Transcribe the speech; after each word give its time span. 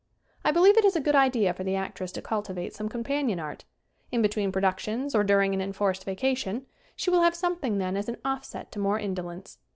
I 0.43 0.49
believe 0.49 0.77
it 0.79 0.83
is 0.83 0.95
a 0.95 0.99
good 0.99 1.13
idea 1.15 1.53
for 1.53 1.63
the 1.63 1.75
actress 1.75 2.11
to 2.13 2.23
cultivate 2.23 2.73
some 2.73 2.89
companion 2.89 3.39
art. 3.39 3.65
In 4.11 4.23
between 4.23 4.51
productions, 4.51 5.13
or 5.13 5.23
during 5.23 5.53
an 5.53 5.61
enforced 5.61 6.05
vacation, 6.05 6.65
she 6.95 7.11
will 7.11 7.21
have 7.21 7.35
something 7.35 7.77
then 7.77 7.95
as 7.95 8.09
an 8.09 8.17
ofT 8.25 8.45
set 8.45 8.71
to 8.71 8.79
mere 8.79 8.97
indolence. 8.97 9.59